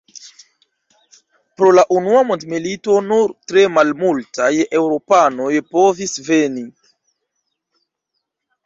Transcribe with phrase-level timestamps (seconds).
[1.59, 6.67] Pro la unua mondmilito nur tre malmultaj Eŭropanoj povis veni.